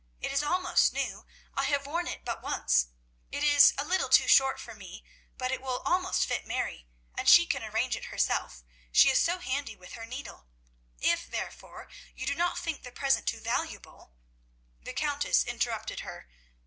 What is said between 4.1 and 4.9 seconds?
short for